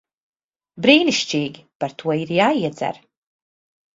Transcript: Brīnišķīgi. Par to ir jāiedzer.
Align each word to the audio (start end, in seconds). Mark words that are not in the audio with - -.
Brīnišķīgi. 0.85 1.61
Par 1.85 1.95
to 2.01 2.15
ir 2.21 2.33
jāiedzer. 2.37 2.97